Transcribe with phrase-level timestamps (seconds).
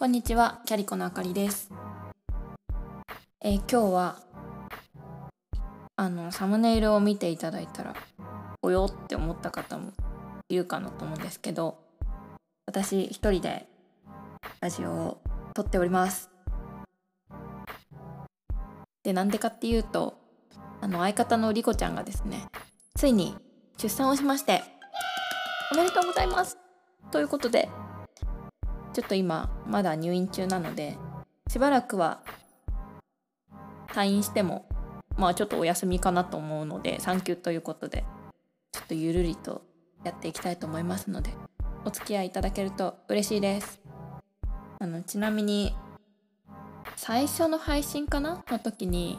[0.00, 1.70] こんにちは、キャリコのあかりです。
[3.42, 4.16] えー今日は
[5.94, 7.94] あのサムネイルを見ていただいたら
[8.62, 9.92] およって思った方も
[10.48, 11.76] いるかなと思うんですけど、
[12.64, 13.66] 私一人で
[14.62, 15.20] ラジオを
[15.52, 16.30] 撮っております。
[19.02, 20.14] で、なんでかっていうと、
[20.80, 22.46] あの相方のリコちゃんがですね、
[22.96, 23.36] ついに
[23.76, 24.62] 出産をしまして、
[25.74, 26.56] おめでとうございます
[27.10, 27.68] ということで、
[28.92, 30.96] ちょっと今まだ入院中なので
[31.48, 32.20] しばらくは
[33.88, 34.66] 退院しても
[35.16, 38.04] まあちょっとお休みかなと思うので産休ということで
[38.72, 39.62] ちょっとゆるりと
[40.04, 41.30] やっていきたいと思いますので
[41.84, 43.80] お付き合いいただけると嬉しいです。
[44.78, 45.74] あのちなみに
[46.96, 48.42] 最初の配信かな？
[48.48, 49.18] の時に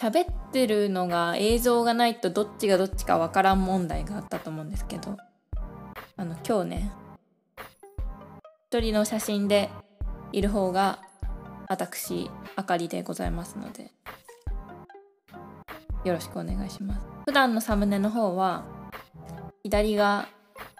[0.00, 5.16] 喋ってるのが映像がないとどっちがどっちかわからん問題があったと思うんですけど
[6.16, 6.92] あの今日ね
[8.70, 9.70] 一人の写真で
[10.30, 10.98] いる方が
[11.68, 13.92] 私あかりでございますので
[16.04, 17.06] よろしくお願いします。
[17.24, 18.66] 普段のサムネの方は
[19.62, 20.28] 左が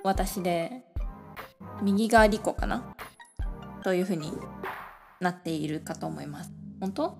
[0.05, 0.83] 私で
[1.81, 2.94] 右がリコかな？
[3.83, 4.34] という風に
[5.19, 6.53] なっているかと思います。
[6.81, 7.16] 本当？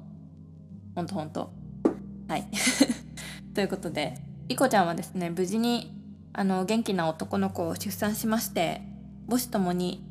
[0.95, 1.53] 本当本当。
[2.29, 2.47] はい。
[3.57, 5.99] ということでリコちゃんはですね無事に
[6.35, 8.83] あの元気な男の子を出産しまして
[9.31, 10.08] 母子ともに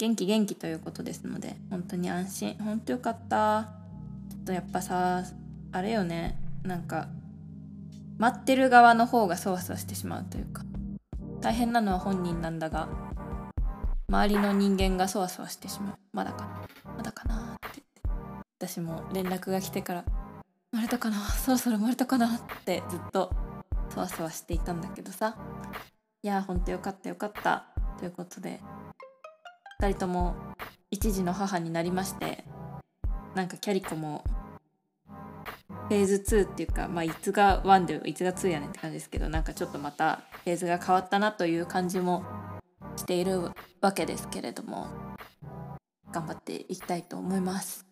[0.00, 2.54] 元気元気ということですので本当に安心。
[2.54, 3.64] 本当よかった。
[4.30, 5.22] ちょっとやっぱさ
[5.72, 6.40] あれよね。
[6.62, 7.08] なんか
[8.16, 10.62] 待ってる側の方がそわそわしてしまうというか。
[11.42, 12.88] 大変なのは本人なんだが
[14.08, 15.98] 周りの人間がそわそわしてしまう。
[16.14, 16.94] まだかな。
[16.96, 17.82] まだかなって
[18.58, 20.04] 私も連絡が来てから
[20.70, 21.18] 生まれたかな。
[21.28, 22.36] そろそろ生まれたかな。
[22.36, 23.34] ってずっと
[23.90, 25.36] そわそわしていたんだけどさ。
[26.22, 27.66] いやーほんとよかったよかった。
[27.98, 28.60] ということで
[29.80, 30.36] 2人とも
[30.90, 32.44] 一児の母になりまして
[33.34, 34.22] なんかキャリコも
[35.88, 42.24] フェーズ2っていうかまあいつが1でいつが2やねんって感じですけどなんかちょっとまたフェーズが変わったなという感じも
[42.96, 44.86] しているわけですけれども
[46.12, 47.86] 頑張っていきたいと思います。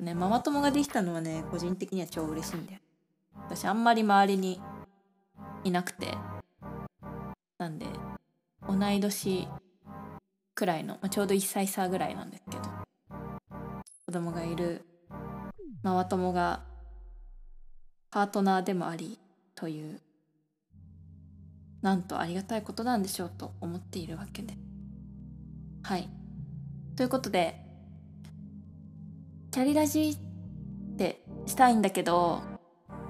[0.00, 2.78] ねママ友ができたのはね個人的には超嬉しいんだよ。
[3.36, 4.62] 私あんまり周りに
[5.64, 6.16] いなくて
[7.58, 7.86] なんで
[8.66, 9.46] 同い年
[10.54, 12.62] くらいの、まあ、ちょうど1歳差ぐらいなんですけど。
[14.06, 14.84] 子供がいる
[15.82, 16.62] ママ友が
[18.10, 19.18] パートナーでもあり
[19.54, 20.00] という
[21.82, 24.54] なんとありがたいことなんでしょうと思っているわけで。
[25.82, 26.08] はい。
[26.96, 27.60] ということで
[29.50, 32.40] キャリラジってしたいんだけど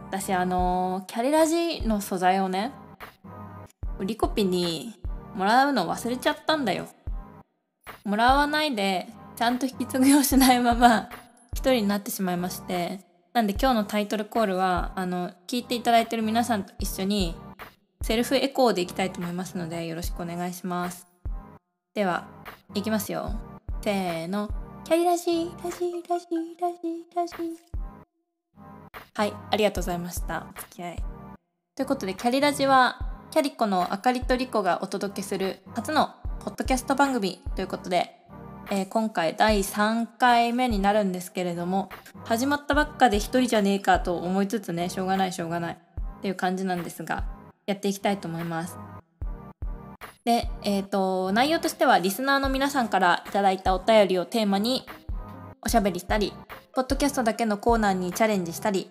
[0.09, 2.73] 私あのキャリラジの素材をね
[4.01, 4.95] リコピに
[5.35, 6.87] もらうの忘れちゃったんだよ
[8.05, 11.09] もらわないでちゃんと引き継ぎをしないまま
[11.53, 13.01] 一人になってしまいまして。
[13.35, 17.35] なんで今日のタイトルコールはあの聞いていただいてる皆さんと一緒に
[18.01, 21.09] セルフエコーでいきたいと思いますのでよろしくお願いします。
[21.95, 22.29] では
[22.75, 23.33] いきますよ。
[23.83, 24.49] せーの。
[24.85, 26.27] キャリラジラジラジ
[26.61, 27.35] ラジラジ
[29.15, 30.47] はいありがとうございました。
[30.57, 31.03] お付き合い
[31.75, 33.01] ということでキャリラジは
[33.33, 38.17] キャリコのあかりとりこがお届けする初のポッドキャスト番組ということで、
[38.71, 41.91] えー今回第3回目になるんですけれども
[42.25, 47.25] 始まったばっかで一人じゃねえかと思いつつねしょうがないしょうがないっていう感じなんですが
[47.67, 48.79] やっていきたいと思います。
[50.25, 54.87] でえっ、と内容としてはリスナーの皆さんからいただいたお便りをテーマに
[55.63, 56.33] おしゃべりしたり
[56.75, 58.89] ポッドキャストだけのコーナーにチャレンジしたり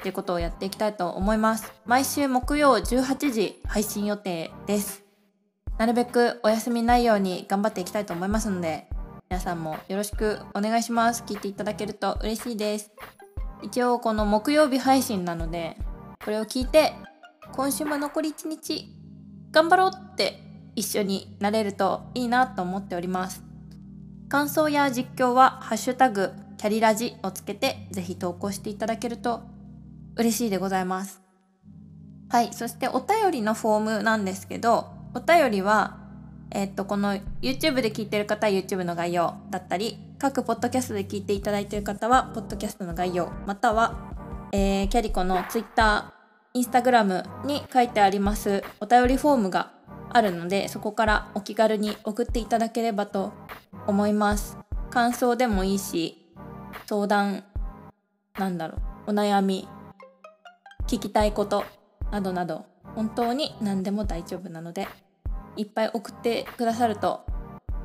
[0.00, 1.72] っていうことをやっていきたいと思います。
[1.84, 5.09] 毎週木曜18時配信予定です。
[5.80, 8.86] なるべくお休みないように頑張っていきたいと思いますので
[9.30, 11.24] 皆さんもよろしくお願いします。
[11.26, 12.90] 聞いていただけると嬉しいです。
[13.62, 15.78] 一応この木曜日配信なので
[16.22, 16.92] これを聞いて
[17.52, 18.94] 今週も残り1日
[19.52, 20.42] 頑張ろうって
[20.76, 23.42] 一緒になれるといいなと思っております。
[24.28, 29.44] 感想や実況は「ハッシュタグキャリラジ」をつけてぜひ投稿していただけると
[30.16, 31.22] 嬉しいでございます。
[32.28, 35.98] はいそしてお便りのフォームなんですけどお便りは
[36.50, 44.12] えっとこの YouTube で聞いてる方は YouTube の概要だったり各ポッドキャストで聞いていただいている方はポッドキャストの概要または、
[44.52, 46.12] えーキャリコの Twitter、
[46.54, 49.72] Instagram に書いてありますお便りフォームが
[50.12, 53.32] あるのでそこからお気軽に送っていただければと
[53.86, 54.58] 思います。
[54.90, 56.26] 感想でもいいし
[56.86, 57.44] 相談
[58.36, 59.68] なんだろうお悩み
[60.88, 61.64] 聞きたいこと
[62.10, 64.88] などなど本当に何でも大丈夫なので
[65.56, 67.24] いっぱい送ってくださると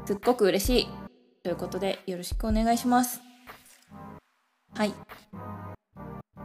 [0.05, 0.87] すっごく嬉しい。
[1.43, 3.21] ということでよろしくお願いします。
[4.73, 4.93] はい。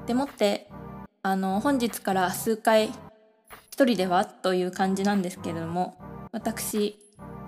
[0.07, 0.69] でもって
[1.23, 2.91] あの本日から数回
[3.71, 5.97] 一人ではという感じなんですけれども
[6.33, 6.99] 私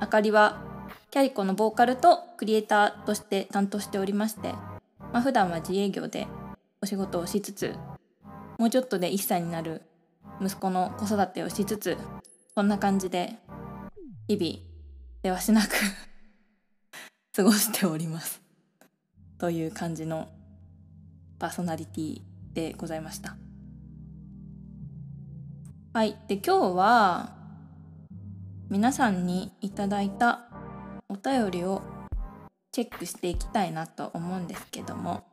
[0.00, 0.62] あかりは
[1.10, 4.52] キャリコのボーカルとクリエイターとして担当しておりまして、
[5.12, 6.26] まあ、普段は自営業で
[6.80, 7.74] お仕事をしつつ
[8.58, 9.82] もうちょっとで1歳になる
[10.42, 11.96] 息子の子育てをしつつ
[12.54, 13.36] そんな感じで
[14.28, 14.72] 日々
[15.22, 15.70] ではしなく
[17.34, 18.42] 過ごしております。
[19.38, 20.28] という感じの
[21.38, 22.22] パーソナリティ
[22.52, 23.36] でございました。
[25.94, 26.16] はい。
[26.28, 27.36] で今日は
[28.68, 30.48] 皆さんにいただいた
[31.08, 31.82] お便りを
[32.70, 35.24] チェックしていきたいなと思うんですけども。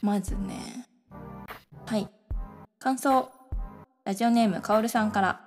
[0.00, 0.86] まずね
[1.86, 2.08] はい。
[2.78, 3.41] 感想。
[4.04, 5.40] ラジオネームかおるさんから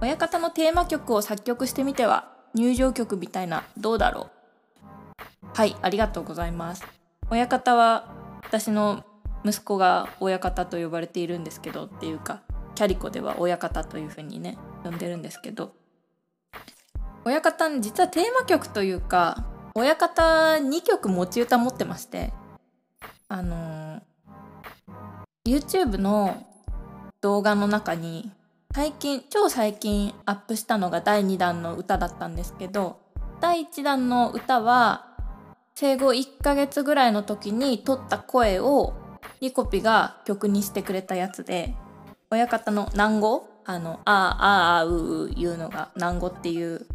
[0.00, 4.30] 親方のテーマ曲を作曲してみては入場曲みたいなどうだろ
[4.82, 5.46] う。
[5.54, 6.84] はいありがとうございます。
[7.28, 8.08] 親方は
[8.42, 9.04] 私の
[9.44, 12.40] 息子が親方と呼ばれているんですけどっていうか
[12.74, 15.74] キャリコでは親方というふうにね呼んでるんですけど。
[17.26, 19.44] 親方実はテーマ曲というか
[19.74, 22.32] 親方2曲持ち歌持ってまして
[23.28, 24.00] あの
[25.46, 26.46] YouTube の
[27.20, 28.30] 動画の中に
[28.72, 32.98] 最近超最近アップしたのが第2弾の歌だったんですけど
[33.40, 35.06] 第1弾の歌は
[35.74, 38.94] 生後1ヶ月ぐらいの時に撮った声を
[39.40, 41.74] リコピが曲にしてくれたやつで
[42.30, 46.86] 親方の南語あの「あーあーあーうう」いうのが南語っていう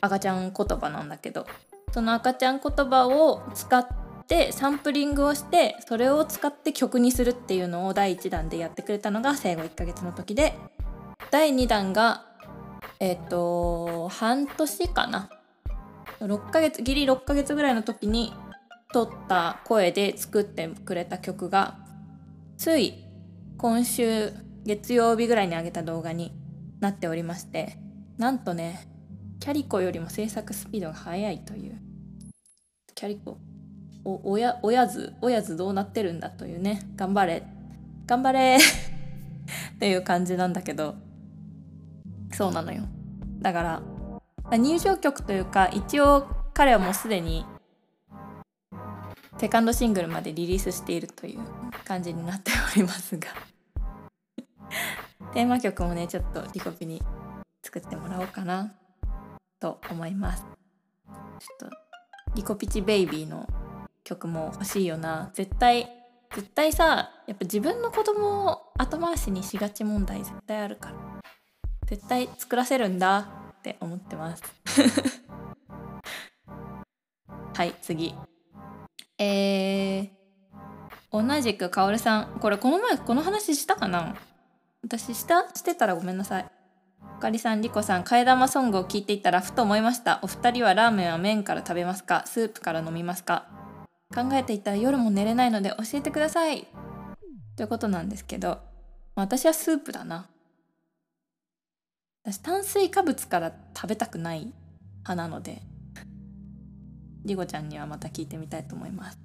[0.00, 1.46] 赤ちゃん言葉なんだけど
[1.92, 3.86] その赤ちゃん言葉を使っ
[4.26, 10.54] てサンプリングをしてそれを使って曲にするっていうのを第1弾でやってくれたのが生後1ヶ月の時で。
[11.30, 12.26] 第2弾が
[13.00, 15.30] えっ、ー、と半年かな。
[16.20, 18.32] 6ヶ月ギリ6ヶ月ぐらいの時に
[18.92, 21.78] 撮った声で作ってくれた曲が
[22.56, 23.04] つい
[23.56, 24.32] 今週
[24.64, 26.32] 月曜日ぐらいに上げた動画に
[26.80, 27.76] なっておりまして
[28.18, 28.86] なんとね
[29.40, 31.80] キャリコよりも制作スピードが速いという。
[32.94, 33.38] キャリコ。
[34.04, 36.82] お親親図親図どうなってるんだというね。
[36.96, 37.44] 頑張れ。
[38.06, 38.58] 頑張れ。
[39.76, 40.96] っていう感じなんだけど。
[42.32, 42.82] そうなのよ。
[43.40, 43.82] だから
[44.56, 47.44] 入場曲というか一応彼はもうすでに
[49.38, 51.40] セカンドシングルまでリリースしているという
[51.84, 53.28] 感じになっておりますが。
[55.34, 57.02] テーマ曲もねちょっとリコピに
[57.62, 58.72] 作ってもらおうかな
[59.58, 60.44] と思います。
[61.38, 61.76] ちょっと
[62.34, 63.48] リコピチベイビーの
[64.04, 65.30] 曲も欲しいよな。
[65.34, 65.88] 絶対
[66.34, 70.94] 絶対さやっぱ自分の子供を後回しにしがち問題絶対あるから。
[71.86, 73.24] 絶対作らせるんだっ
[73.62, 74.42] て思ってます。
[77.54, 78.14] はい次。
[79.18, 80.08] えー、
[81.12, 82.38] 同じくかおるさん。
[82.40, 84.16] これこの前この話したかな？
[84.82, 86.46] 私したしてたらごめんなさい。
[87.20, 90.18] かりさん、りこさん、替え玉ソングを聞いていたらふと思いました。
[90.22, 92.24] お二人はラーメンは麺から食べますか？
[92.26, 93.46] スープから飲みますか？
[94.12, 96.66] 考えていたら夜も寝れないので教えてください。
[97.56, 98.60] ということなんですけど、
[99.14, 100.28] 私はスープだな。
[102.24, 104.52] 私炭水化物から食べたくない
[105.00, 105.62] 派なので、
[107.24, 109.18] りこちゃんにはまた聞いてみたいと思います。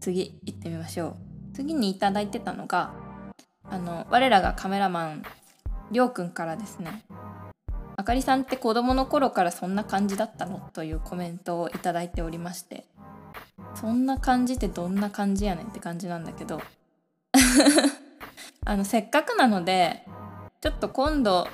[0.00, 1.16] 次行ってみましょう。
[1.54, 2.94] 次に頂いてたのが、
[3.66, 5.22] あの我らがカメラマン
[5.90, 7.02] りょうくんからですね
[7.96, 10.68] あかりさんって子供の頃からそんな感じだったの？
[10.74, 12.86] というコメントを頂いておりまして
[13.74, 16.60] そんな感じってどんな感じやねんって感じなんだけど。
[18.66, 20.06] あのせっかくなので
[20.60, 21.46] ちょっと今度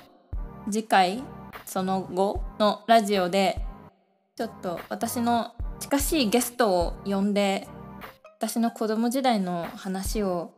[0.71, 1.25] 次回
[1.65, 3.65] その後のラジオで
[4.37, 7.67] ちょっと私の近しいゲストを呼んで
[8.39, 10.53] 私の子供時代の話を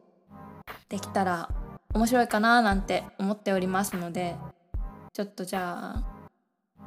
[0.89, 1.49] できたら
[1.95, 4.37] 面白いかななんて思っておりますので
[5.13, 6.03] ちょっとじゃあ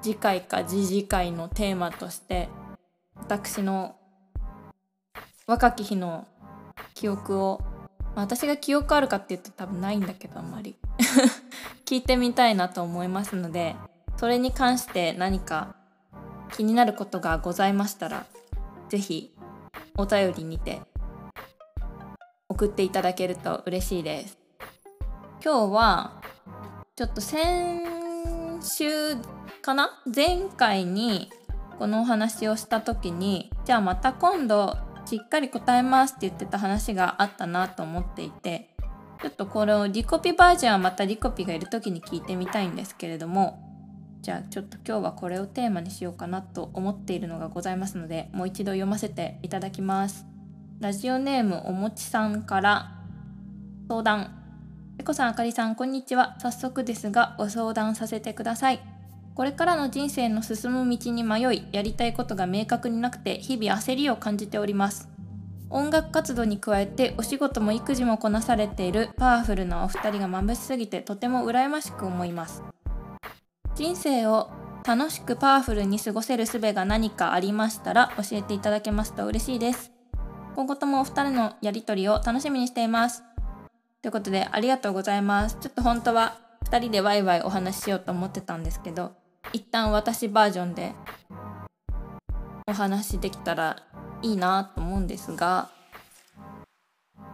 [0.01, 2.50] 次回か次次回のテーマとして
[3.15, 3.96] 私の
[5.48, 6.28] 若き日の
[6.96, 7.62] 記憶を
[8.16, 10.75] 私が記憶あるかって言うと多分ないんだけどあんまり。
[11.86, 13.75] 聞いてみたいなと思いますので
[14.18, 15.75] それに関して何か
[16.54, 18.25] 気になることがございましたら
[18.90, 19.36] 是非
[19.98, 20.82] お便りにて
[22.50, 24.38] 送っていただけると嬉しいです。
[25.44, 26.14] 今日は
[26.96, 27.84] ちょっと先
[28.62, 29.16] 週
[29.62, 30.02] かな？
[30.14, 31.30] 前回に
[31.78, 38.69] このお話をした時にじゃあまた今度しっかり答えますって言ってた話があったなと思っていて
[39.21, 43.62] ちょっとこれをリコピバージョンはまたリコピがいる時に聞いてみたいんですけれども
[44.21, 50.25] じゃあちょっと今日はこれをテーマにしようかなと思っているのがございますのでもう一度読ませていただきます。
[50.79, 52.91] ラジオネームおもちさんから
[53.88, 54.41] 相談。
[54.97, 56.35] えこさんあかりさんこんにちは。
[56.39, 58.95] 早速ですがご相談させてください。
[59.36, 65.10] これからの人生の進む道に迷いやりたいことが明確になくて日々焦りを感じております。
[65.70, 72.63] 音楽活動に加えてお仕事も育児もこなされているパワフルなお二人が眩しすぎてとても羨ましく思います。
[73.75, 74.51] 人生を
[74.86, 79.92] 楽しくパワフルに過ごせる術が何かありましたら教えていただけますと嬉しいです。
[80.56, 83.22] 今後ともお二人のやりとりを楽しみにしています。
[84.01, 85.58] ということでありがとうございます。
[85.60, 86.38] ちょっと本当は
[86.70, 90.94] 2人でワイワイお話ししようと思ってたんですけど一旦私バージョンで
[92.68, 93.84] お話できたら
[94.22, 95.70] いいなと思うんですが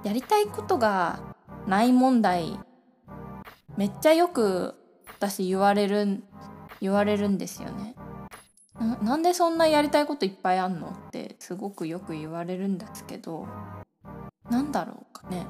[0.03, 1.35] やりたいことが
[1.67, 2.59] ない問題
[3.77, 4.75] めっちゃよく
[5.07, 6.23] 私言われる
[6.79, 7.95] 言われるんですよね
[8.79, 8.97] な。
[8.97, 13.47] なんでそんなやりたいこといっぱいあんのってすごくよく言われるんですけど
[14.49, 15.45] なんだろうかね。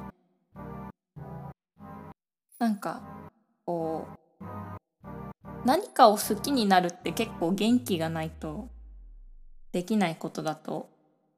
[2.58, 3.02] なんか
[3.64, 4.06] こ
[4.40, 4.44] う
[5.64, 8.68] 何かを好きになるって結構元気がないと
[9.72, 10.90] できないことだと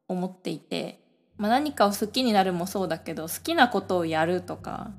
[0.08, 1.00] 思っていて、
[1.36, 4.90] まあ、何かを好きになるもそうだけど好きなことをやるとか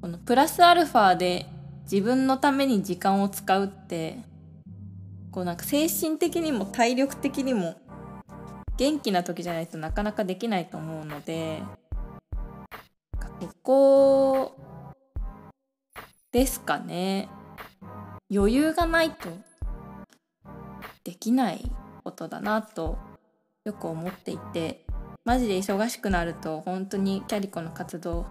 [0.00, 1.46] このプラスアルファで
[1.90, 4.18] 自分のために時間を使うって
[5.30, 7.76] こうなんか精神的にも体力的にも
[8.76, 11.62] 元気な時じゃないとなかなかできないと思うので
[13.40, 14.56] ここ
[16.30, 17.28] ですかね。
[18.34, 19.28] 余裕がないと
[21.04, 21.70] できない
[22.02, 22.96] ことだなと
[23.64, 24.86] よく思っていて
[25.24, 28.24] マジで忙しくなると本当にキャリコの活動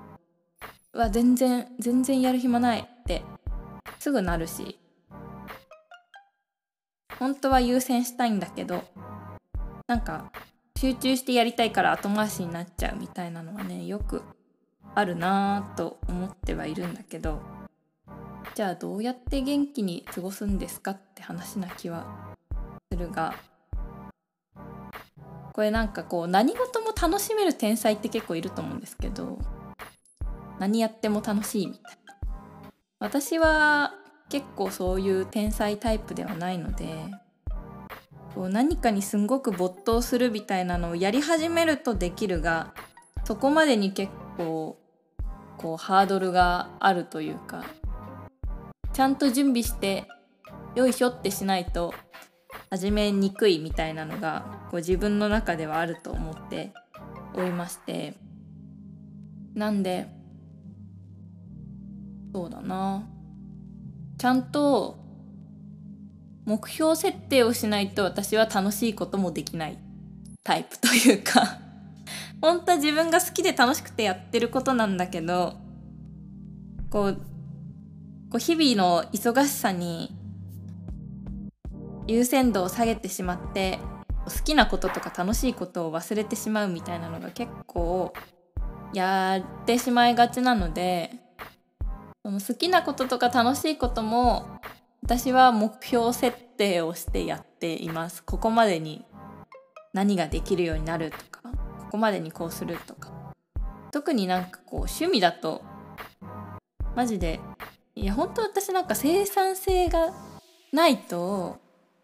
[0.93, 3.21] は全然全然やる暇ないって
[3.99, 4.79] すぐなるし
[7.19, 8.83] 本当は優先したいんだけど
[9.87, 10.31] なんか
[10.77, 14.23] 集中してやりたいから後回しになっちゃうみたいなのはねよく
[14.95, 17.60] あるなぁと思ってはいるんだけど
[18.53, 22.35] じゃあどうやって元気に過ごすんですかって話な気は
[22.91, 23.33] するが
[25.53, 29.39] これなんかこう何事も楽しめる天才って結構いると思うんですけど
[30.59, 32.11] 何やっても楽しいみたいな。
[32.99, 33.95] 私は
[34.29, 36.87] 結構そういう天才タイプではないので
[38.35, 42.73] こう何かにすんごく没頭するみたいなのをやり始めるとできるが
[43.23, 44.77] そこまでに結構
[45.57, 50.07] こうハードルがあるというかゃんと準備して
[50.75, 51.93] よいしょってしないと
[52.69, 56.73] 始めにくいみたいなのがこう自分の中ではあると思って
[57.33, 58.13] おりまして。
[59.53, 60.07] なんで
[62.33, 63.07] そうだな。
[64.17, 64.97] ちゃんと
[66.45, 69.77] 目標設定をしないと私は楽しいこともできない。
[70.43, 71.59] タイプというか。
[72.41, 75.53] 本当は自分が好きで楽しくてやってることなんだけど
[76.89, 77.21] こう
[78.31, 80.15] こう日々の忙しさに
[82.07, 83.79] 優先度を下げてしまって
[84.25, 88.13] 好きなこととか楽しいことを忘れてしまうみたいなのが結構
[88.93, 91.11] やってしまいがちなので
[92.23, 94.47] その好きなこととか楽しいことも
[95.03, 98.23] 私は目標設定をしてやっています。
[98.23, 99.03] ここまでに
[99.93, 103.11] 何ができるようになるとかここまでにこうするとか。
[103.91, 105.63] 特になんかこう趣味だと
[106.95, 107.41] マジで
[107.95, 110.13] いや本当私なんか生産性が
[110.71, 111.57] ないと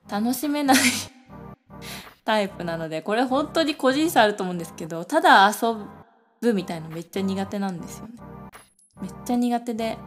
[0.10, 0.77] 楽しめない
[2.25, 5.75] タイプなのでこれ本当に個人差あると思うんですけどただ遊
[6.41, 8.13] ぶみたいのめっちゃ苦手なんですよね。
[9.01, 9.98] めっちゃ苦手で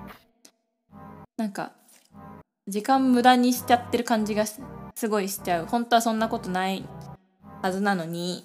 [1.36, 1.72] なんか
[2.68, 4.60] 時間無駄にしちゃってる感じがす
[5.08, 5.66] ごいしちゃう。
[5.66, 6.84] 本当はそんなことない
[7.62, 8.44] はずなのに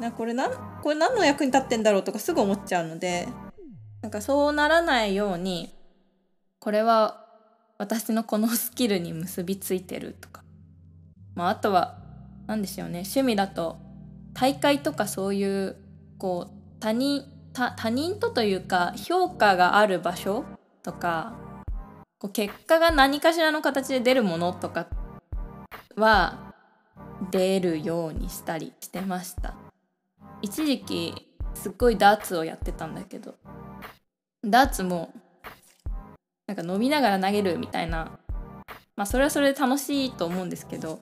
[0.00, 0.48] なこれな
[0.82, 3.28] これ何の役に立ってんだろうとかすぐ思っちゃうので
[4.02, 5.72] なんかそうならないように
[6.62, 7.26] これは
[7.76, 10.44] 私のこのスキルに結びついてるとか、
[11.34, 11.98] まあ、あとは
[12.46, 13.00] 何でしょうね。
[13.00, 13.78] 趣味だと
[14.32, 15.76] 大会とかそういう
[16.18, 20.44] こう他人他人とというか評価がある場所
[20.84, 21.34] とか
[22.20, 24.86] こう結果が何かしらの形で出るものとか
[25.96, 26.54] は
[27.32, 29.56] 出るようにしたりしてました。
[30.42, 33.34] 一時期すっごいダーツをやってたんだけど
[34.44, 35.12] ダーツも
[36.46, 38.18] なんか飲みながら投げるみたいな。
[38.96, 41.00] まあそれはそれで楽しいと思うんですけど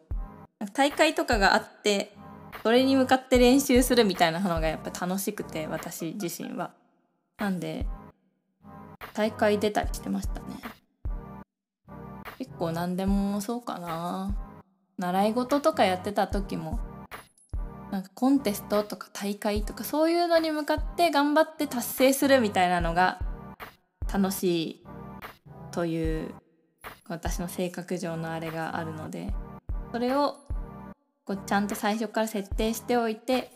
[0.75, 2.15] 大会とかがあって
[2.63, 6.73] それに向かって練習するみたいなのがやっぱ楽しくて私自身は。
[7.39, 7.87] なんで
[9.15, 10.61] 大会出たりしてましたね。
[12.39, 14.35] 結構何でもそうかな。
[14.99, 16.79] 習い事とかやってた時も
[17.91, 23.19] なんかコンテストとか大会とかそういうのに向かって頑張って達成するみたいなのが
[24.13, 24.87] 楽しい
[25.71, 26.35] という
[27.09, 29.33] 私の性格上のあれがあるので
[29.93, 30.37] それを
[31.25, 33.51] こうちゃんと最初から設定しておいて、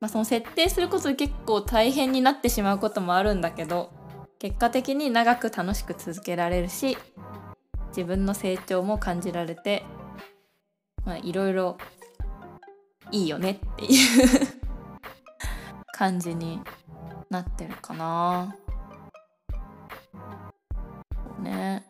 [0.00, 3.92] まあ、その設定することで結構大変になってしまうこともあるんだけど
[4.38, 6.96] 結果的に長く楽しく続けられるし
[7.88, 9.84] 自分の成長も感じられて
[11.04, 11.76] まあいろいろ
[13.10, 14.60] いいよねっていう
[15.92, 16.60] 感じに
[17.28, 18.56] なってるかな。
[21.40, 21.86] ね。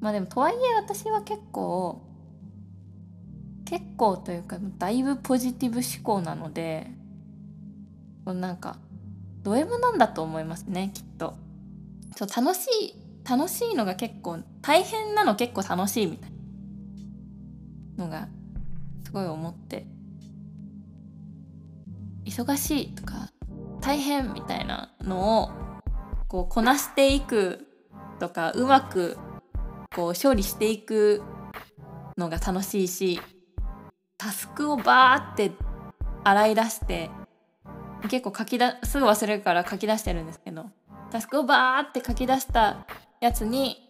[0.00, 2.04] まあでもとはいえ私は結構
[3.64, 6.90] 結構というかだいぶポジティブ思考なので
[8.24, 8.76] なんか
[9.42, 11.34] ド M なんだと思いますねきっと。
[12.16, 12.94] そう楽しい
[13.28, 16.30] 楽しいのが結構大変なの結構楽しいみたい
[17.96, 18.28] なのが
[19.04, 19.86] すごい思って。
[22.24, 23.30] 忙しいとか
[23.80, 25.50] 大変みたいなのを
[26.28, 27.66] こうこなしていく
[28.20, 29.18] とかうまく
[29.94, 31.22] こう処理していく
[32.16, 33.20] のが楽しいし
[34.18, 35.52] タスクをバーって
[36.24, 37.10] 洗い出して
[38.08, 40.66] 結構書きだすぐ忘れるから書き出してるんですけど
[41.10, 42.86] タスクをバーって書き出した
[43.20, 43.88] やつに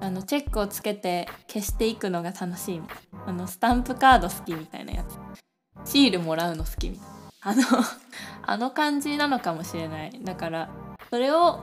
[0.00, 5.18] あのチェックをつけて消していくのが楽しいみたいあのスタンプカード好きみたいなやつ。
[5.84, 7.12] シールもらうの好きみたいな。
[7.40, 7.62] あの
[8.44, 10.12] あの感じなのかもしれない。
[10.22, 10.70] だから
[11.12, 11.60] それを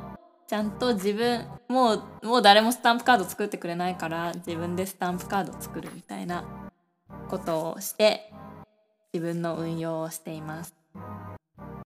[0.47, 6.45] ちゃんと自分もうもう誰もスタンプカード作ってくれないから自分でスタンプカード作るみたいな
[7.29, 8.31] ことをして
[9.11, 10.75] 自分の運用をしています。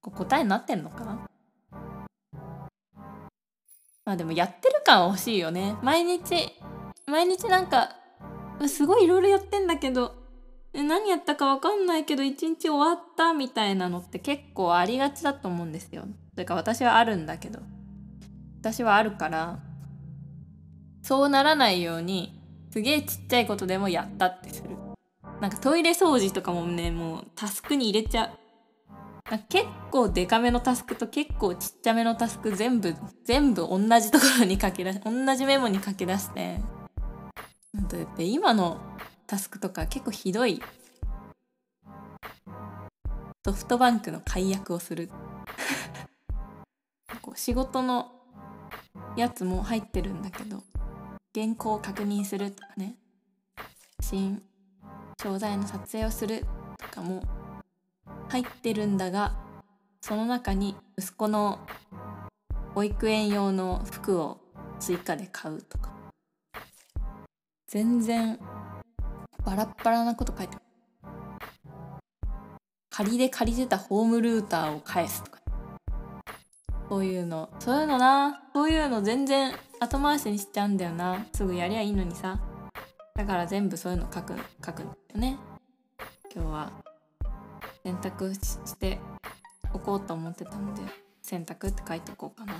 [0.02, 1.30] 答えになってんのかな？
[4.04, 5.78] まあでもやってる感は欲しいよね。
[5.82, 6.52] 毎日
[7.08, 7.96] 毎日なんか
[8.68, 10.16] すごいいろいろやってんだけど
[10.74, 16.04] 何やったか分かんないけど一日終わったみたいなのって結構ありがちだと思うんですよ。
[16.36, 17.60] というか私はあるんだけど。
[18.60, 19.60] 私はあるから
[21.02, 22.40] そうならないように
[22.72, 24.70] すげえちっちゃいことでもやったってする。
[25.42, 28.30] なんかトイレ掃除とかもねもうタスクに入れちゃう。
[29.50, 36.62] 結構デカめのタスクと結構ちっちゃめのタスク全部全部同じところに書き出し同じメモに書き出して。
[38.16, 38.80] で今の
[39.28, 40.62] タスクとか結構ひどい。
[43.46, 45.10] ソフトバンクの解約をする。
[47.36, 48.12] 仕事の
[49.16, 50.64] やつも入ってるんだけど
[51.34, 52.96] 原稿を確認するとかね。
[54.02, 54.42] 新
[55.22, 56.46] 商材の撮影をする
[56.78, 57.24] とかも
[58.30, 59.34] 入ってるんだが
[60.02, 61.60] その中に息子の
[62.76, 64.42] 保育園用の服を
[64.80, 65.94] 追加で買うとか。
[67.68, 68.38] 全然
[69.44, 70.56] バラッバラなこと書いて
[72.92, 75.43] 仮で借りてたホームルーターを返すとか。
[76.90, 77.50] そういうの。
[77.60, 78.44] そういうのな。
[78.54, 81.26] そういうの全然後回しにしちゃうんだよな。
[81.34, 82.40] すぐやりゃいいのにさ。
[83.16, 84.34] だから全部そういうの書く
[84.66, 85.38] 書くんだよね。
[86.34, 86.72] 今日は。
[87.84, 88.98] 洗濯して
[89.74, 90.82] おこうと思ってたので
[91.22, 92.54] 洗濯って書いておこうかな。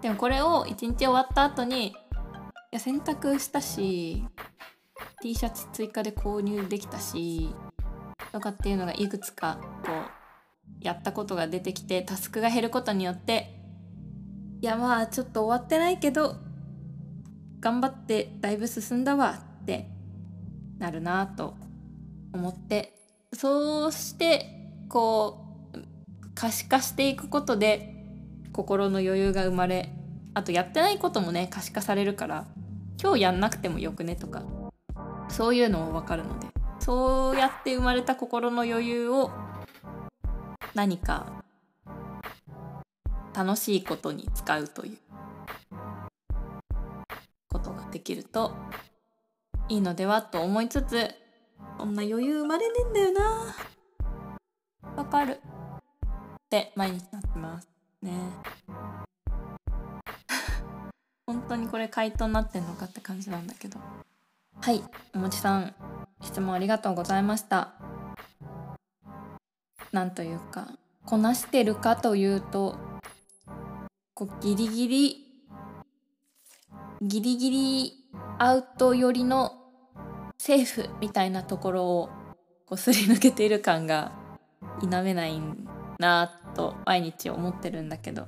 [0.00, 1.92] でもこれを一日終わった後にい
[2.70, 4.24] や洗濯したし
[5.20, 7.50] T シャツ追加で購入できたし
[8.32, 10.21] とかっていうのがいくつかこう
[10.82, 13.58] やったことが出てきてタスクが減ることによって
[14.60, 16.36] いやまあちょっと終わってないけど
[17.60, 19.88] 頑張ってだいぶ進んだわって
[20.78, 21.54] なるなと
[22.32, 22.94] 思って
[23.32, 24.46] そうして
[24.88, 25.78] こう
[26.34, 27.94] 可視化していくことで
[28.52, 29.92] 心の余裕が生まれ
[30.34, 32.46] あとやってないこともね可視化されるから
[33.00, 34.42] 今日やんなくてもよくねとか
[35.28, 36.48] そういうのも分かるので
[36.80, 39.30] そうやって生まれた心の余裕を
[40.74, 41.44] 何か
[43.34, 44.98] 楽しいことに使うという
[47.48, 48.54] ことができると
[49.68, 51.10] いいのではと思いつつ
[51.78, 53.54] こんな余裕生まれねえんだよな。
[54.96, 55.32] わかる。
[55.32, 55.38] っ
[56.48, 57.68] て毎日なってます
[58.02, 58.12] ね。
[61.26, 63.78] 本当にこれ回答になってんのかって感じなんだけど。
[64.60, 64.82] はい
[65.14, 65.74] おもちさん
[66.20, 67.72] 質問ありがとうございました。
[69.92, 70.68] なんというか
[71.04, 72.76] こなしてるかというと
[74.14, 75.16] こうギリギリ
[77.02, 77.92] ギリギリ
[78.38, 79.52] アウト寄りの
[80.38, 82.10] セーフみたいなところを
[82.66, 84.12] こうすり抜けている感が
[84.80, 85.40] 否めない
[85.98, 88.26] なと毎日思ってるんだけど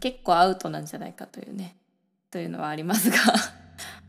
[0.00, 1.76] 結構アウトなんじゃないかというね
[2.30, 3.16] というのはありますが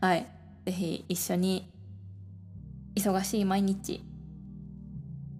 [0.00, 0.26] はい。
[0.64, 1.70] 是非一緒に
[2.94, 4.02] 忙しい毎日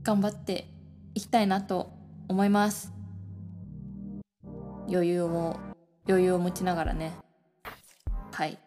[0.03, 0.69] 頑張って
[1.15, 1.93] いきたいなと
[2.29, 2.93] 思います。
[4.89, 5.57] 余裕を
[6.09, 7.13] 余裕を持ちながらね。
[8.33, 8.59] はい。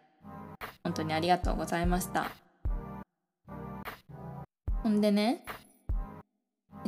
[0.82, 2.30] 本当にありがとうございました。
[4.82, 5.44] ほんでね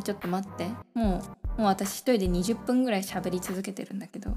[0.03, 0.69] ちょっと待って。
[0.95, 1.23] も
[1.59, 4.31] うもう私一人で20分ぐらい喋り続けてるんだけど。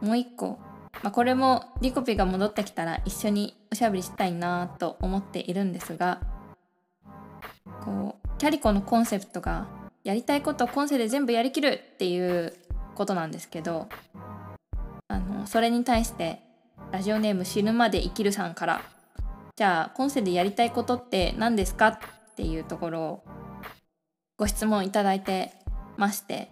[0.00, 0.58] もう一個、
[1.02, 6.20] まあ、これもリコピが戻ってきたら一緒におしゃべりしたいなと思っているんですが。
[8.44, 9.66] キャリコのコンセプトが
[10.04, 12.52] やりたいことを今世で全部やりきるっていう
[12.94, 13.88] ことなんですけど
[15.08, 16.40] あのそれに対して
[16.92, 18.82] ラジオネーム死ぬまで生きるさんから
[19.56, 21.98] じゃあ今世でやりたいことって何ですかっ
[22.36, 23.24] ていうところを
[24.36, 25.50] ご質問いただいて
[25.96, 26.50] まして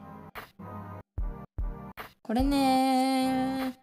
[2.23, 3.79] これね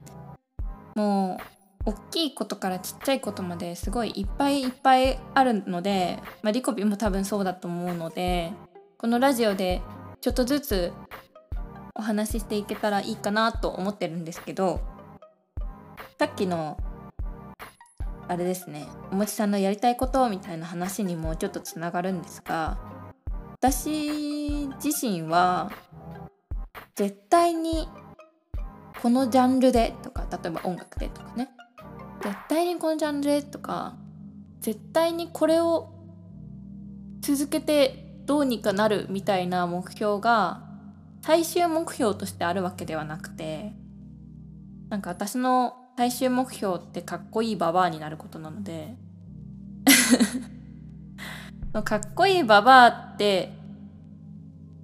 [0.95, 8.52] もう大きいことからちっちゃいことまですごいいっぱいいっぱいあるので、まあ、リコピも多分そうだと思うので
[8.98, 9.82] このラジオで
[10.22, 10.94] ちょっとずつ
[11.96, 14.82] お話ししていけたらいいかなと思ってるんですけど
[16.18, 16.78] さっきの
[18.28, 22.78] あれですねおもちさんのやりたいことみたいな話にもちょっとつながるんですが
[23.54, 25.72] 私自身は
[26.96, 27.88] 絶対に
[29.02, 31.50] このジャンルでとか例えば音楽でとかね
[32.21, 33.43] 絶対にこのジャンル？
[33.43, 33.95] とか
[34.62, 35.93] 絶対にこれを
[37.21, 40.63] 続けてどうにかなるみたいな目標が
[41.21, 43.73] 最終目標としてあるわけではなくて
[44.89, 48.95] なんか私の最終目標ってかっこいいババアになることなので
[51.84, 53.53] かっこいいババアって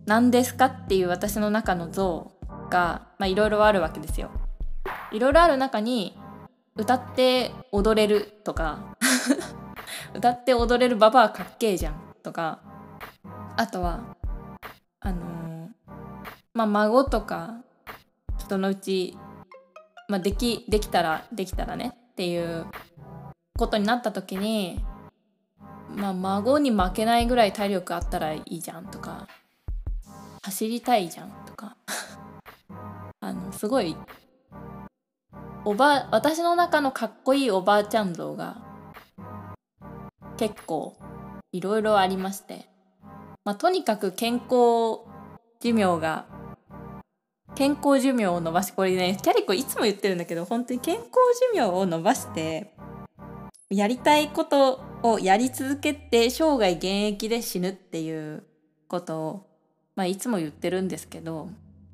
[0.06, 2.32] 何ですかっていう私の中の像
[2.70, 4.30] がいろいろあるわけですよ。
[5.12, 6.18] いろいろある中に
[6.78, 8.80] 歌って踊れるとか。
[10.14, 11.96] 歌って踊れるババアかっけえじゃん。
[12.22, 12.60] とか。
[13.56, 14.02] あとは
[15.00, 15.70] あのー、
[16.54, 17.62] まあ孫とか
[18.38, 19.18] 人のうち、
[20.10, 21.94] まあ、できできたらできたらね。
[22.12, 22.66] っていう
[23.58, 24.84] ことになった時に
[25.96, 29.28] まあ孫に負けないぐらい体力あったらいいじゃんとか。
[30.44, 31.78] 走りたいじゃんとか。
[33.22, 33.96] あのすごい
[35.66, 38.62] おば私の中のかっこいいおばあちゃん像が
[40.38, 40.96] 結構
[41.52, 42.66] いろいろありまして、
[43.44, 45.00] まあ、とにかく健康
[45.62, 46.26] 寿命が
[47.56, 51.10] 健康寿命を伸ばしこれねキャリコいつも言ってるんだけど本当に健康
[51.54, 52.74] 寿命を伸ばして
[53.70, 58.44] やりたいことをやり続けて生涯現役で死ぬっていう
[58.88, 59.48] ことを、
[59.96, 61.50] まあ、いつも言ってるんですけど、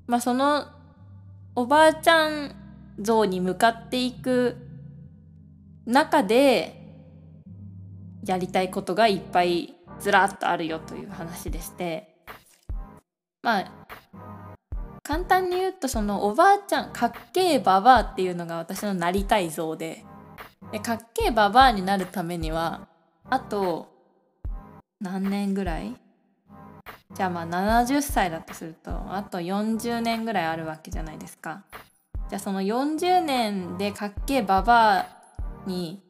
[0.08, 0.66] まあ、その
[1.56, 2.61] おばあちゃん
[3.02, 4.58] 像に向かっていく
[5.86, 6.78] 中で
[8.24, 12.16] やりたいことがいっぱいずらっとあるよという話でして。
[13.42, 13.72] まあ
[15.04, 20.06] 簡単に言うとそのおばあちゃんかっけえババアっていうのが私のなりたい像で。
[20.72, 22.88] でかっけえババアになるためには
[23.30, 23.92] あと
[25.02, 25.96] 何年ぐらい？
[27.16, 31.64] じゃあまあ70歳だとするとあと40年ぐらいあるわけじゃないですか。
[32.32, 35.08] じゃあその40年でかっけえババア
[35.68, 36.02] に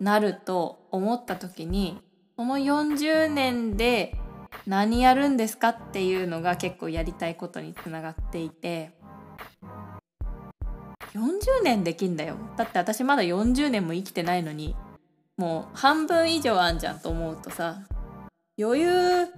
[0.00, 2.02] なると思った時に
[2.36, 4.16] この40年で
[4.66, 8.90] 何やるんですかっていうのが結構やりたいことにつながっていて
[11.14, 12.34] 40年できんだよ。
[12.56, 14.74] だって私まだ40年も生きてないのに
[15.36, 17.86] もう半分以上あんじゃんと思うとさ
[18.60, 19.28] 余裕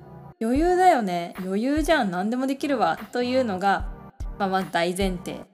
[0.40, 1.34] 余裕だよね。
[1.40, 2.10] 余裕じゃん。
[2.10, 2.98] 何でもできるわ。
[3.12, 3.92] というのが、
[4.38, 5.49] まあ、まず大前提。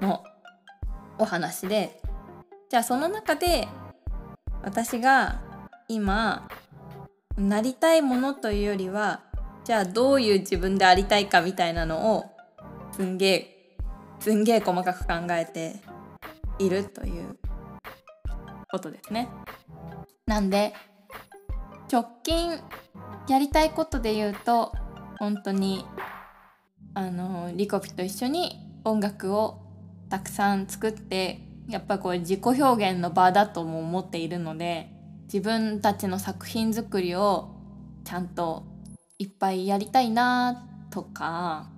[0.00, 0.24] の
[1.18, 2.00] お話で
[2.68, 3.68] じゃあその中で
[4.62, 5.40] 私が
[5.88, 6.48] 今
[7.36, 9.22] なりたいものというよりは
[9.64, 12.24] じゃあどういう自分でありたいかみたいなのを
[12.92, 13.76] すんげえ
[14.18, 15.76] すんげえ細かく考えて
[16.58, 17.38] いるという
[18.70, 19.28] ことですね。
[20.26, 20.74] なんで
[21.90, 22.60] 直近
[23.28, 24.72] やりたいことで言うと
[25.18, 25.84] 本当に
[26.94, 29.69] あのリコピと一緒に音楽を
[30.10, 34.90] たくさん作ってやっぱこう自己表現の場だとも思っているので
[35.32, 37.54] 自分たちの作品作りを
[38.04, 38.64] ちゃんと
[39.18, 41.68] いっぱいやりたいなとか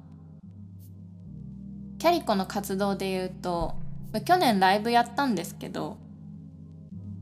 [1.99, 3.75] キャリコの活動で言うと
[4.25, 5.99] 去年ライブやったんですけど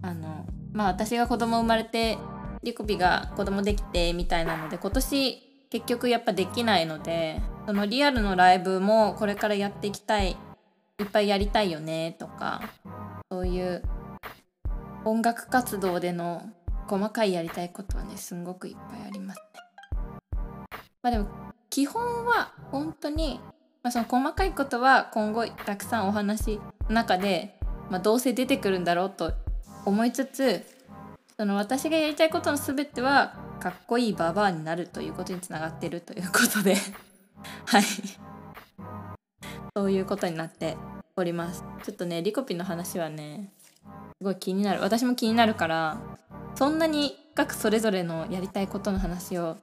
[0.02, 2.18] あのまあ私が子供生まれて
[2.62, 10.36] リコピが子供できてみたいなので今年結局やっぱできないのでそのリアルのライブもこれからやっていきたい
[11.00, 12.62] いっぱいやりたいよねとか
[13.30, 13.82] そういう
[15.04, 16.42] 音楽活動での
[16.88, 19.42] 細かいやりたいことはねすんごくいっぱいありますね。
[21.02, 21.26] まあでも
[21.70, 23.40] 基本は本当に、
[23.82, 26.56] まあ、その細かいことは今後たくさんお話
[26.88, 27.58] の中で、
[27.88, 29.32] まあ、どうせ出てくるんだろうと
[29.86, 30.66] 思いつつ
[31.38, 36.74] その私がやりたいことの全てはかっこいいババアになるということにつながってるということで
[37.66, 37.82] はい
[39.74, 40.76] そういうことになって
[41.16, 41.64] おります。
[41.84, 43.52] ちょっとねリコピンの話はね
[44.18, 44.80] すごい気になる。
[44.80, 46.00] 私も気になるから
[46.54, 49.56] そんなに各それぞれのやりたいことの話を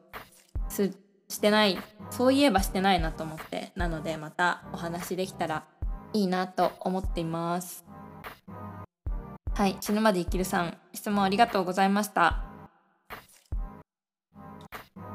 [0.70, 0.94] す
[1.30, 1.78] してない
[2.10, 5.66] そういえばしてないなと思ってなのでまたお話できたら
[6.14, 7.86] いいなと思っています。
[9.54, 12.44] はい死ぬまで生きるさん質問ありがとうございました。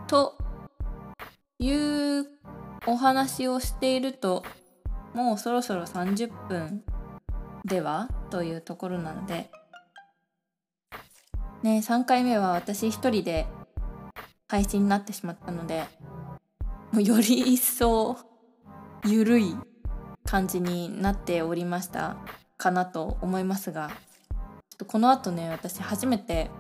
[0.07, 0.37] と
[1.59, 2.27] いう
[2.87, 4.45] お話をしていると
[5.15, 6.83] もうそろそろ30分
[7.65, 9.51] ではというところなので。
[11.63, 13.47] ね3回目は私一人で
[14.49, 15.85] 配信になってしまったので
[16.93, 18.17] もうより一層
[19.07, 19.57] ゆるい
[20.25, 22.17] 感じになっておりました
[22.59, 26.51] かなと思いますがちょっとこの後ね私初めて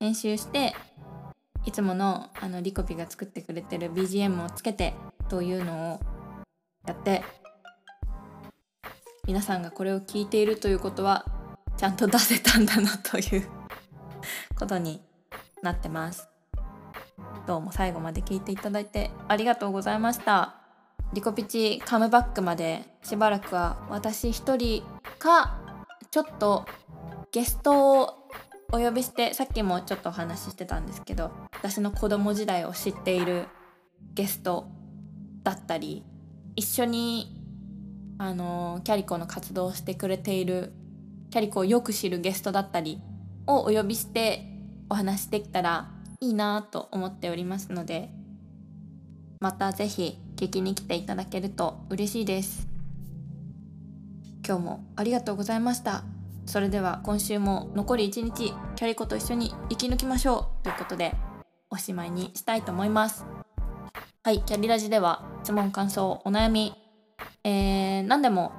[0.00, 0.74] 編集して
[1.66, 4.94] いつものあのリコピが作ってくれてる BGM をつけて
[5.28, 6.00] というのを
[6.86, 7.22] やって。
[9.26, 11.24] 皆さんがこれを聞いているということは
[11.76, 13.46] ちゃんと出せたんだなという
[14.58, 15.00] ことに
[15.62, 16.28] なってます。
[17.46, 20.56] どうも最後まで聞いていただいてありがとうございました。
[21.12, 24.82] リコピチカムバックまでしばらくは私一人
[25.18, 25.58] か
[26.10, 26.66] ちょっと
[27.32, 28.28] ゲストを
[28.72, 33.46] お呼びしてさっきもちょっとお話ししてたんですけど私の子供時代を知っている
[34.14, 34.68] ゲスト
[35.42, 36.04] だったり
[36.56, 37.36] 一緒に
[38.18, 40.72] あのキャリコの活動をしてくれている
[41.30, 43.00] キャリコをよく知るゲストだったり
[43.46, 44.46] をお呼びして
[44.88, 48.10] お話できたらいいなと思っておりますので
[49.40, 52.68] また是非聞きに来ていただけると嬉しいです。
[54.46, 56.02] 今日もありがとうございました。
[56.44, 60.64] それでは今週も残り1日キャリコと一緒に生き抜きましょう。
[60.64, 61.14] ということで
[61.70, 63.24] おしまいにしたいと思います。
[64.22, 66.74] はいキャリラジでは質問感想お悩み
[67.44, 68.52] えー、何でも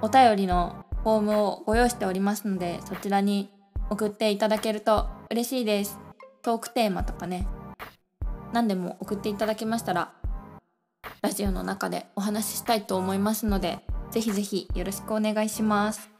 [0.00, 3.50] お便りのフォームをご用意しておりますのでそちらに
[3.90, 5.98] 送っていただけると嬉しいです。
[6.42, 7.46] トークテーマとかね
[8.52, 10.12] 何でも送っていただけましたら
[11.20, 16.10] ラジオの中でお話ししたいと思いますのでぜひぜひよろしくお願いします。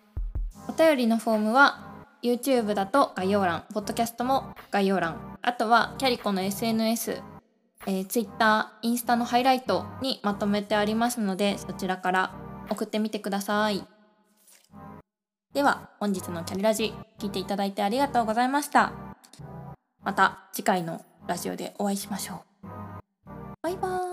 [0.69, 1.89] お便りのフォームは
[2.23, 7.23] YouTube だと概要欄、ポッドキャストも概要欄、あとはキャリコの SNS、
[7.89, 12.35] えー、Twitter、インスタのハイライトにまとめてありますので、そちらから
[12.69, 13.83] 送ってみてください。
[15.55, 18.93] では、本日のキャリラジ、聞いていただいてありがとうございました。
[20.05, 22.69] また次回のラジオでお会いしましょう。
[23.63, 24.08] バイバーイ。